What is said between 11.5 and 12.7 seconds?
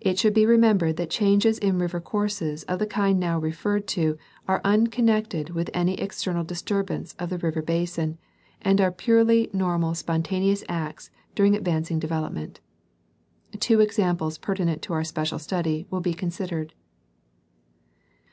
ad vancing development.